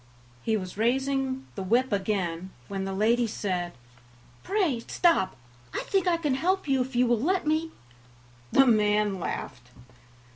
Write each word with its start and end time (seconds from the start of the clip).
He 0.41 0.57
was 0.57 0.79
raising 0.79 1.45
the 1.53 1.61
whip 1.61 1.91
again, 1.93 2.49
when 2.67 2.85
the 2.85 2.91
lady 2.91 3.27
said: 3.27 3.73
"Pray, 4.41 4.79
stop; 4.87 5.35
I 5.75 5.81
think 5.83 6.07
I 6.07 6.17
can 6.17 6.33
help 6.33 6.67
you 6.67 6.81
if 6.81 6.95
you 6.95 7.05
will 7.05 7.21
let 7.21 7.45
me." 7.45 7.69
The 8.51 8.65
man 8.65 9.19
laughed. 9.19 9.69